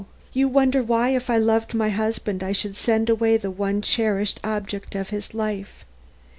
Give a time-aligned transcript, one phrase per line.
[0.33, 4.39] You wonder why, if I loved my husband, I should send away the one cherished
[4.43, 5.85] object of his life.